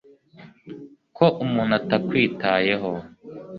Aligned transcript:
ko 1.17 1.25
umuntu 1.43 1.73
akwitayeho 1.97 2.91